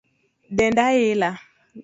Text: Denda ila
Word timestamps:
Denda 0.57 0.85
ila 1.11 1.29